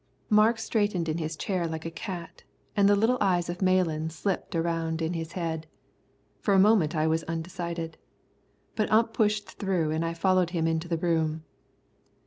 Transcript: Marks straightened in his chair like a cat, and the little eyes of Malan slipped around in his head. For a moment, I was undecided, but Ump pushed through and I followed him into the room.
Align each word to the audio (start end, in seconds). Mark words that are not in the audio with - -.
Marks 0.31 0.63
straightened 0.63 1.07
in 1.07 1.19
his 1.19 1.35
chair 1.37 1.67
like 1.67 1.85
a 1.85 1.91
cat, 1.91 2.41
and 2.75 2.89
the 2.89 2.95
little 2.95 3.19
eyes 3.21 3.49
of 3.51 3.61
Malan 3.61 4.09
slipped 4.09 4.55
around 4.55 4.99
in 4.99 5.13
his 5.13 5.33
head. 5.33 5.67
For 6.39 6.55
a 6.55 6.59
moment, 6.59 6.95
I 6.95 7.05
was 7.05 7.23
undecided, 7.25 7.99
but 8.75 8.91
Ump 8.91 9.13
pushed 9.13 9.47
through 9.59 9.91
and 9.91 10.03
I 10.03 10.15
followed 10.15 10.49
him 10.49 10.65
into 10.65 10.87
the 10.87 10.97
room. 10.97 11.43